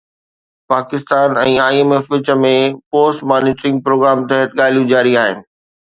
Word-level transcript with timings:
Pakistan 0.71 1.35
۽ 1.41 1.51
I 1.65 1.75
M 1.81 1.89
F 1.97 2.05
وچ 2.13 2.27
۾ 2.45 2.53
post 2.95 3.19
monitoring 3.33 3.77
programme 3.89 4.17
تحت 4.33 4.57
ڳالهيون 4.61 4.93
جاري 4.95 5.13
آهن 5.27 5.37